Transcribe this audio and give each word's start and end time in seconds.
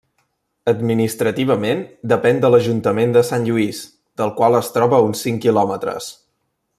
Administrativament, 0.71 1.83
depèn 2.13 2.41
de 2.45 2.51
l'Ajuntament 2.53 3.15
de 3.17 3.25
Sant 3.29 3.47
Lluís, 3.51 3.83
del 4.23 4.33
qual 4.41 4.61
es 4.63 4.75
troba 4.79 5.01
a 5.03 5.09
uns 5.11 5.23
cinc 5.29 5.45
quilòmetres. 5.49 6.09